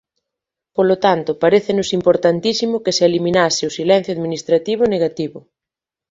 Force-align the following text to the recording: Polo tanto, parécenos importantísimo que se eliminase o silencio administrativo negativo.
Polo 0.75 0.95
tanto, 1.05 1.31
parécenos 1.43 1.89
importantísimo 1.99 2.75
que 2.83 2.95
se 2.97 3.03
eliminase 3.09 3.61
o 3.69 3.75
silencio 3.79 4.11
administrativo 4.15 4.83
negativo. 4.93 5.39